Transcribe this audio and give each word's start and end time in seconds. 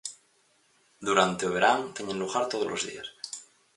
Durante 1.07 1.43
o 1.49 1.53
verán 1.55 1.79
teñen 1.95 2.21
lugar 2.21 2.43
todos 2.51 2.69
os 2.75 2.83
días. 2.89 3.07